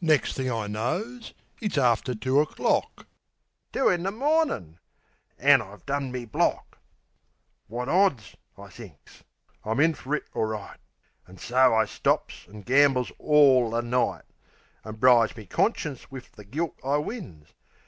Nex' 0.00 0.32
thing 0.32 0.48
I 0.52 0.68
knows 0.68 1.34
it's 1.60 1.76
after 1.76 2.14
two 2.14 2.38
o'clock 2.40 3.08
Two 3.72 3.88
in 3.88 4.04
the 4.04 4.12
mornin'! 4.12 4.78
An' 5.36 5.60
I've 5.62 5.84
done 5.84 6.12
me 6.12 6.24
block! 6.26 6.78
"Wot 7.68 7.88
odds?" 7.88 8.36
I 8.56 8.68
thinks. 8.68 9.24
"I'm 9.64 9.80
in 9.80 9.94
fer 9.94 10.14
it 10.14 10.26
orright." 10.32 10.78
An' 11.26 11.38
so 11.38 11.74
I 11.74 11.86
stops 11.86 12.46
an' 12.48 12.60
gambles 12.60 13.10
orl 13.18 13.70
the 13.72 13.82
night; 13.82 14.22
An' 14.84 14.94
bribes 14.94 15.36
me 15.36 15.44
conscience 15.44 16.08
wiv 16.08 16.30
the 16.36 16.44
gilt 16.44 16.76
I 16.84 16.98
wins. 16.98 17.48